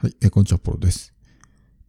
[0.00, 1.12] はい、え、こんにちは、ポロです。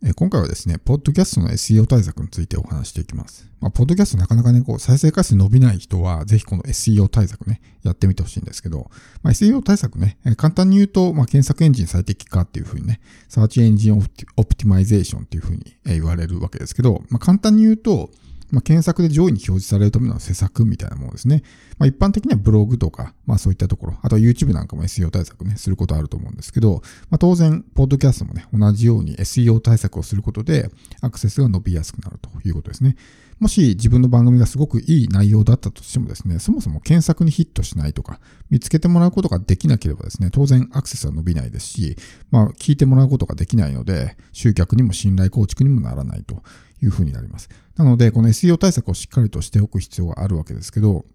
[0.03, 3.47] え、今回はですね、ポッドキャストの SEO 対策についてお話していきます。
[3.59, 8.89] まあ、ポッドキャストなかなかね、こう、再生回数伸びない人は、ぜひこの SEO 対策ね、やってみてほしいんですけど、
[9.21, 14.09] まあ、SEO 対策ね、え、簡単に言うと、まあ、検索エンジン最適化っていうふうにね、サーチエンジンオプ
[14.55, 18.09] ティマイゼーションっていうふうに言われるわけですけど、まあ、簡単に言うと、
[18.51, 21.43] まあ、検索で上位に表示されるための施策みたいなものですね。
[21.77, 30.69] まあ、一般的にはブログとか、まあそういったところ、あとは YouTube なんかも SEO 対策ね、することあると思うんですけど、まあ、当然、ポッドキャストもね、同じように SEO 対策をすることで、
[31.01, 32.95] アクセスが伸びやすくなるということですね。
[33.39, 41.95] もし自分の番組がすごくいい内容だったとしてもですね、そもそも検索にヒットしないとか、見つけてもらうことができなければですね、当然アクセスは伸びないですし、
[42.31, 46.43] まあ聞いてもらうことができないので、集客にも信頼構築にもならないと
[46.83, 47.49] いうふうになります。
[47.77, 51.05] なので、この SEO 対策をしっかりとしておく必要があるわけですけど、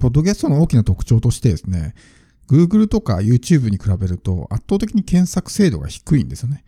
[0.00, 1.94] ポッドキャストの大きな特徴としてですね、
[2.48, 6.64] Google とか YouTube に比べると圧倒的に検索精度が低いんですよね。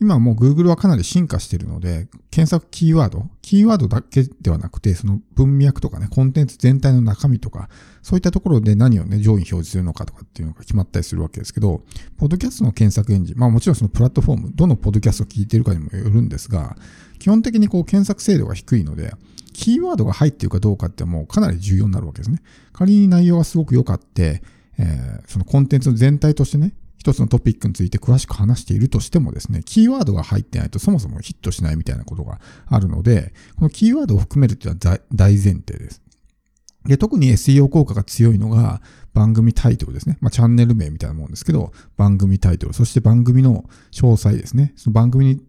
[0.00, 7.68] 今もう Google はかなり進化しているので、検索キーワード、キーワードだけではなくて、その文脈とかね、コンテンツ全体の中身とか、
[8.02, 11.82] そういったところで何をね、上位に表示するのかとかっていうのが決まったりするわけですけど、
[12.18, 16.76] ポッドキャストの検索エンジン、まあもちろんそのプラットフォーム、どのポッドキャストを聞いてるかにもよるんですが、
[17.18, 19.14] 基本的にこう検索精度が低いので、
[19.52, 22.42] キーワードが入っているかどうかってもうかなり重要になるわけですね。
[22.72, 24.42] 仮に内容がすごく良かって、
[24.76, 36.00] えー、そのコンテンツの全体としてね、一つのトピックについて詳しく話しているとしてもですね、キーワードが入ってないとそもそもヒットしないみたいなことがあるので、このキーワードを含めるっていうのは大前提です。
[36.86, 38.80] で、特に SEO 効果が強いのが
[39.12, 40.16] 番組タイトルですね。
[40.22, 44.72] まあ、チャンネル名みたいなもんですけど、番組タイトル、そして番組の詳細ですね。
[44.74, 45.42] その番組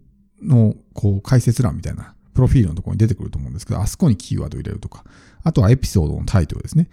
[0.43, 5.05] のこう解説欄みたいな、プロフィールのところに出てくると思うんですけど、あそこにキーワードを入れるとか、
[5.41, 6.89] あとはエピソードのタイトルですね。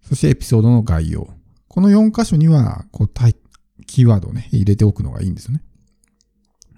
[0.00, 1.28] そしてエピソードの概要。
[1.68, 3.08] この4箇所には、こう、
[3.86, 5.62] キーワードをね、入れておくのがいいんですよね。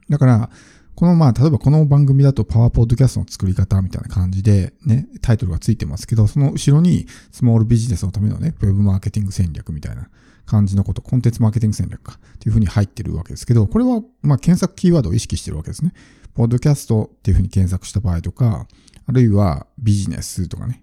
[0.09, 0.51] だから、
[0.95, 10.11] このまあ、例えばこの番組だとパワーポッドキャストの作り方みたいな感じでね、タイトルがついてますけど、その後ろにスモールビジネスのためのね、ウェブマーケティング戦略みたいな
[10.45, 15.95] 感じのこと、コンテンツマーケティング戦略かっていうふうに入ってるわけですけど、これはまあ検索キーワードを意識してるわけですね。
[16.35, 18.67] ポッドキャストっていうふうに検索した場合とか、
[19.07, 20.83] あるいはビジネスとかね、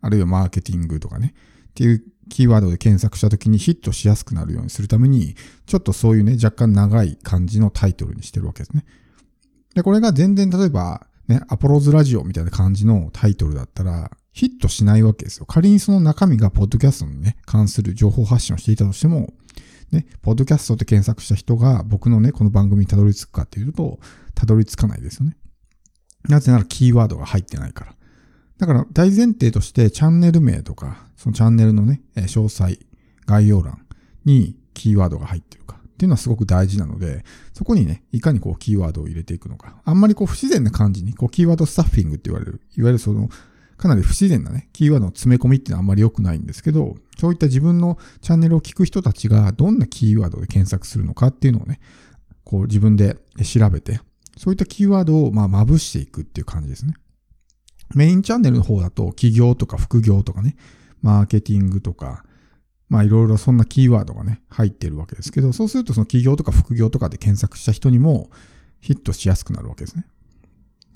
[0.00, 1.34] あるいはマーケティングとかね、
[1.78, 8.84] っていうキーワードで検索した時にヒットしやすくなるようにするために、ちょっとそういうね、若干長い感じのタイトルにしてるわけですね。
[9.76, 15.46] で、これが全然例えば、ね、アポロズラジオみたいな感じのタイトルだったら、ヒットしないわけですよ。
[15.46, 19.32] 仮にその中身がポッドキャストにね、関する情報発信をしていたとしても、
[19.92, 24.00] ね、ポッドキャストって検索した人が僕のね、この番組にたどり着くかっていうと、
[24.34, 25.36] たどり着かないですよね。
[26.28, 27.94] なぜならキーワードが入ってないから。
[28.58, 32.78] だから大前提としてチャンネル名とか、そのチャンネルのね、詳細、
[33.26, 33.86] 概要欄
[34.24, 39.80] にキーワードが入ってるかっていうのはすごく大事なので、そこにね、いかにこうキーワードを入れていくのか。
[39.84, 43.28] あんまりこう不自然な感じに、こうキーワードスタッフィングって言われる、いわゆるその、
[43.76, 51.78] かなり不自然なね、キーワードの詰め込みっていうのはあんまり良くないんですけど、そういった自分のチャンネルを聞く人たちがどんなキーワードで検索するのかっていうのをね、
[52.44, 54.00] こう自分で調べて、
[54.36, 56.94] そういったキーワードをまあまぶしていくっていう感じですね。
[57.94, 60.56] メインチャンネルの方だと、企業とか副業とかね、
[61.02, 62.24] マーケティングとか、
[62.88, 68.30] まあいろいろそんなキーワードがね、入ってるわけですけど、そうするとその企業とか副業とかで検索した人にも
[68.80, 70.06] ヒットしやすくなるわけですね。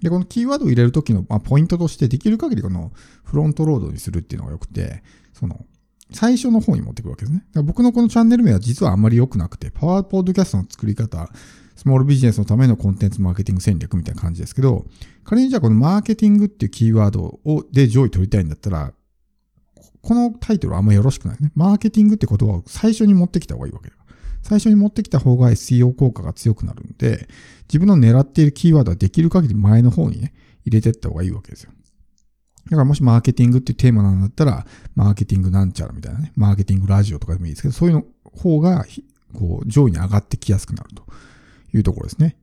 [0.03, 2.93] で、このキーワードを入れるときの、まあ、ポイントとして、できる限りこの
[3.25, 5.03] フロントロードにするっていうのが良くて、
[5.33, 5.65] その、
[6.11, 7.45] 最初の方に持ってくるわけですね。
[7.63, 11.31] 僕のこのチャンネル名は実はあんまり良くなくて、パワーポッドキャストの作り方、
[11.83, 14.87] スモールビジネスのためのコンテンツマーケティング戦略みたいな感じですけど、
[15.25, 18.93] 仮にじゃあこのマーケティングっていうキーワードをで上位取りたいんだったら、
[20.01, 21.53] このタイトルはあんまよろしくないですね。
[21.57, 23.97] マーケティングって言葉を最初に持ってきた方がいいわけだ。
[24.43, 27.29] 最初に持ってきた方が SEO 効果が強くなるんで、
[27.63, 31.73] 自分の狙っているキーワードはできる限り前の方にね、入れていった方がいいわけですよ。
[32.67, 38.05] だからもしマーケティングっていうテーマなんだったら、マーケティングなんちゃらみたいなね、マーケティングラジオとかでもいいですけど、そういうの
[38.37, 38.87] 方が、
[39.35, 41.05] こう、上位に上がってきやすくなると
[41.75, 42.37] いうところですね。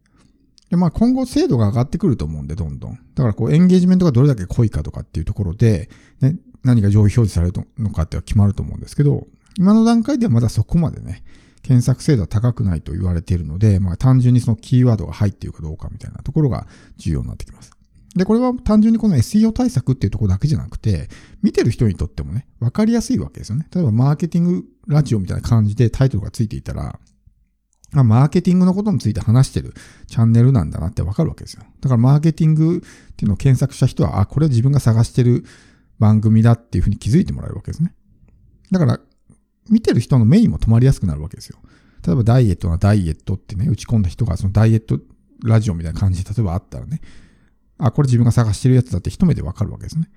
[0.69, 2.99] で、まあ今後精度が上がってくると思うんで、どんどん。
[3.15, 5.89] だからこう、エンゲージメントがどれだけ濃いかとかっていうところで、
[6.21, 9.27] ね、何が上位表示されるのかっては決まると思うんですけど、
[9.57, 11.23] 今の段階ではまだそこまでね、
[11.63, 16.67] 検索精度は高くないと言われているので、まあ単純にそのキーワードが入っているかどうかみたいなところが
[16.97, 17.71] 重要になってきます。
[18.15, 21.09] で、これは単純にこの SEO 対策っていうところだけじゃなくて、
[21.41, 23.67] 見てる人にとってもね、わかりやすいわけですよね。
[23.73, 26.99] 例えばマーケティングラジオみたいな感じでタイトルがついていたら、
[27.95, 29.73] あ、マーケティングのことについて話してる
[30.07, 31.63] チャンネルなんだなってわかるわけですよ。
[31.81, 35.43] だからマーケティングっていうのを検索した人は、あ、これは自分が探してる
[35.97, 37.93] 番組だっていうふうに気づいてもらえるわけですね。
[38.71, 38.99] だから、
[39.69, 41.59] 見てる人の目にも止まりやすくなるわけですよ。
[42.05, 44.99] 例えばダイエットなダイエットってね、打ち込んだ人がそのダイエット
[45.43, 47.01] ラジオみたいな感じで例えばあったらね、
[47.77, 50.09] あ、これ自分が探してるやつだって一目でわかるわけですね。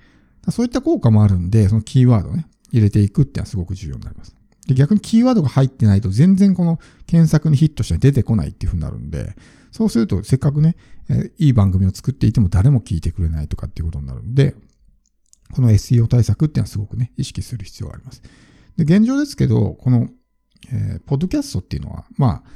[0.50, 4.34] そういった効果もあるんで、そのキーワードね、入れていくっていうのはすごく重要になります。
[4.72, 9.34] で逆にキーワードが入ってないと全然この検索にヒットして出てこないっていう風になるんで、
[9.70, 10.76] そうするとせっかくね、
[11.10, 14.54] え、いい番組を作っていても誰も聞いてくれないとかっていうことになるんで、
[15.52, 18.22] この SEO 対策っていうのはすごくね、意識する必要があります。
[18.76, 20.08] で、現状ですけど、この、
[20.70, 22.50] えー、ポッドキャストっていうのは、まあ、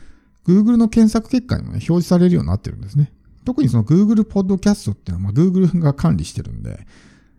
[0.46, 3.12] Google の検索結果にもね、表示されるようになってるんですね。
[3.44, 6.86] 特にその Google ポッドキャストっていうのは、まあ、Google が管理してるんで、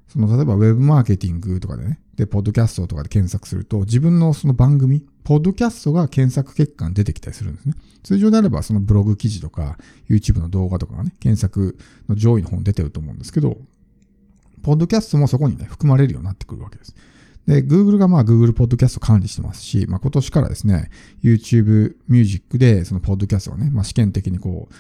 [0.08, 7.76] その例えば Web マーケティングとかでね、で、ポッドキャストとかで検索すると、自分のその番組、ポッドキャストが検索結果に出てきたりするんですね。
[8.04, 9.78] 通常であればそのブログ記事とか、
[10.10, 11.78] YouTube の動画とかがね、検索
[12.10, 13.58] の上位の方に出てると思うんですけど、
[14.64, 16.96] ポッドキャストもそこにね、含まれるようになってくるわけです。
[17.46, 20.90] で、Google がまあ Google ポッドキャスト管理してますし、まあ今年からですね、
[21.24, 24.74] YouTube Music でそのポッドキャストがね、まあ試験的にこう、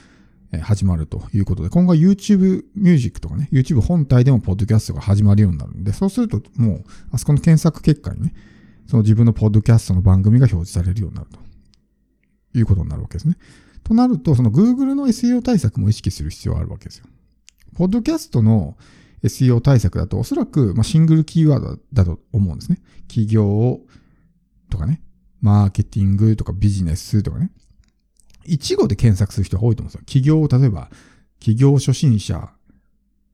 [0.62, 8.34] 始まるということで、今後は YouTube Music とかね、YouTube 本体でもポッドキャストが始まるようになるんで、そうするともう、あそこの検索結果にね、
[8.88, 11.40] その自分のポッドキャストの番組が表示されるようになると
[12.58, 13.38] いうことになるわけですね。
[13.84, 17.06] となると、その Google の SEO 対策も意識する必要があるわけですよ。
[17.76, 18.78] ポッドキャストの
[19.24, 22.80] SEO 対策だと、おそらく、ま、シングルキーワードだと思うんですね。
[23.08, 23.82] 企業
[24.70, 25.02] とかね、
[25.42, 27.52] マーケティングとかビジネスとかね、
[28.48, 30.06] 一語で検索する人が多いと思うんですよ。
[30.06, 30.90] 企業を、例えば、
[31.40, 32.50] 企業初心者、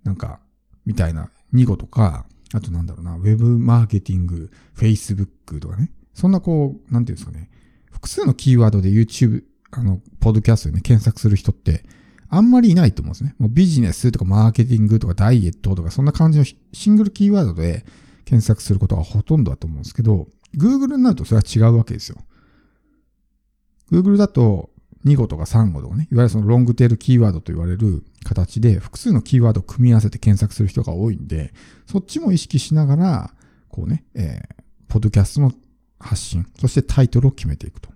[0.04, 0.40] なんか、
[0.86, 5.92] みたいな2語とか、あとなんだろうな、ウェブマーケティング、Facebook とかね。
[6.14, 7.50] そんなこう、なんていうんですかね。
[7.92, 11.86] 複数のキーワードで YouTube、あの、ポッドキャストでね、検索する人って、
[12.30, 13.36] あんまりいないと思うんですね。
[13.38, 17.86] もうビジネスとかマーケティングとかダイエットとか、そんな感じのシングルキーワードで
[18.26, 20.28] 検索することがほとんどだと思うんですけど、
[20.58, 22.18] Google になるとそれは違うわけですよ。
[23.92, 24.72] Google だと、
[25.06, 31.54] 2語とか3語とかね、いわゆるそのロングテールキーワードと言われる形で複数のキーワードを組み合わせて検索する人が多いんで、
[31.88, 33.34] そっちも意識しながら、
[33.70, 35.52] こうね、えー、ポッドキャストの
[36.00, 37.94] 発信、そしてタイトルを決めていくと。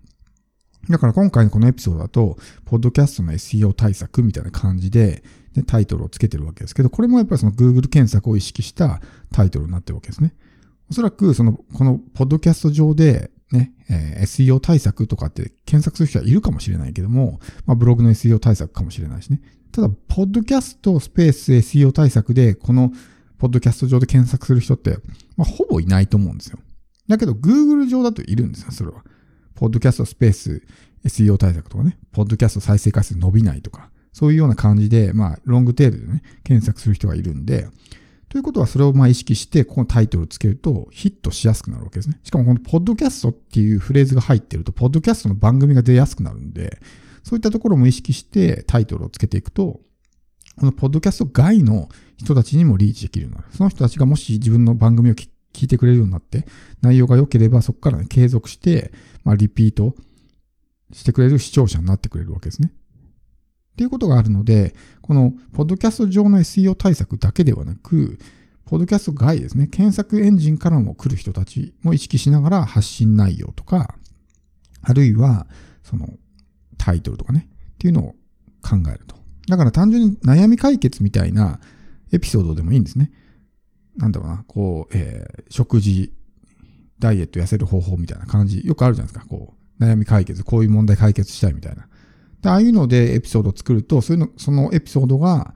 [0.90, 5.24] だから今回のこのエピソードだと、ポッドキャストの SEO 対策みたいな感じで、
[5.54, 9.02] でタイトルをつけてるわけですけど、これもやっぱりその Google 検索を意識した
[9.32, 10.34] タイトルになってるわけですね。
[10.90, 19.42] おそらくその、このポッドキャスト上でね、えー、SEO 対策とかって検索する人はいるかもしれないけども、まあ、ブログの SEO 対策かもしれないしね。
[19.72, 22.92] ただ、ポッドキャストスペース SEO 対策で、この
[23.38, 24.98] ポッドキャスト上で検索する人って、
[25.36, 26.60] まあ、ほぼいないと思うんですよ。
[27.08, 29.04] だけど、Google 上だといるんですよ、それは。
[29.56, 30.64] ポッドキャストスペース
[31.06, 37.68] SEO 対策とかね、ポッドキャスト再生回数伸びないとか、そういうような感じで、まあ、ロングテールでね、検索する人がいるんで、
[38.30, 42.20] ということはそれをまあ意識して、このタイトルをつけるとヒットしやすくなるわけですね。
[42.24, 46.80] しかもこのポッドキャストっていうフレーズが入ってると、ポッドキャストの番組が出やすくなるんで、
[47.24, 49.80] そういったところも意識してタイトルをつけていくと、
[50.58, 51.88] このポッドキャスト外の
[52.18, 53.48] 人たちにもリーチできるようになる。
[53.56, 55.30] その人たちがもし自分の番組を聞
[55.66, 56.48] いてくれるようになって、
[56.82, 58.92] 内容が良ければそこから、ね、継続して、
[59.24, 59.96] まあ、リピート
[60.92, 62.72] してくれる視聴者になってくれるわけですね。
[63.78, 68.18] っていうことがあるので、この、ポッドキャスト上の SEO 対策だけではなく、
[68.66, 73.94] ポッドキャスト外ですね、検索エンジンからも来る人たちも意識しながら発信内容とか、
[74.82, 75.46] あるいは、
[75.84, 76.10] その、
[76.80, 78.16] タイトルとかね、っていうのを
[78.64, 79.16] 考えると。
[79.48, 81.60] だから単純に悩み解決みたいな
[82.12, 83.12] エピソードでもいいんですね。
[83.96, 86.12] なんだろうな、こう、えー、食事、
[86.98, 89.30] ダイエット痩せる方法みたいな感じ、よくあるじゃないですか。
[89.30, 91.88] こう、悩み解決、こういう問題解決したいみたいな。
[92.42, 95.54] で、ああいうのでエピソードを作ると、そういうの、そのエピソードが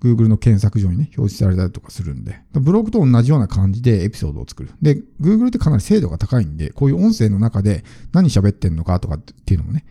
[0.00, 4.70] Google の検索上にね、表示されたりとかするんで、ブログと同じような感じでエピソードを作る。
[4.80, 9.84] で、Google ってかなり精度が高いんで、こういう音声の中で何喋ってんのかとかっていうのもね、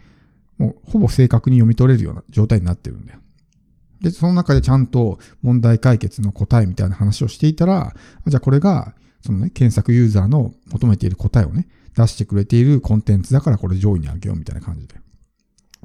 [0.58, 3.20] もうほぼ正確に読み取れるような状態になってるんだよ。
[4.02, 7.96] で、その中でちゃんと問題解決の答えみたいな話をしていたら、
[8.28, 14.96] じゃあこれが、そのね、検索ユーザーの求めている答えをね、出してくれているコンテンツだからこれ上位に上げようみたいな感じで。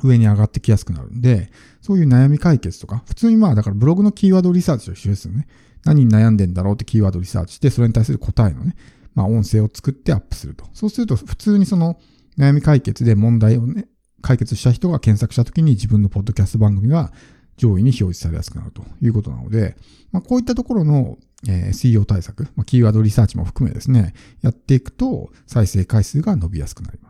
[0.02, 5.47] 上に上がってきやすくなるんで、そういう悩み解決とか、普通にまあだからブログのキーワードリサーチと一緒ですよね。
[5.85, 8.75] 何に悩んでんだろうってキーワードリサーチして、それに対する答えのね、
[9.14, 10.66] まあ音声を作ってアップすると。
[10.73, 11.99] そうすると普通にその
[12.38, 13.87] 悩み解決で問題をね、
[14.23, 17.12] 解決した人が検索した時に自分のポッドキャスト番組が
[17.57, 19.76] 上位に表示されやすくなるということなので、
[20.12, 27.09] まあ、こういったところの、えー、SEO 対策、まあ、キーワードリサーチも含めですね、やっていくと再生回数が伸びやすくなりま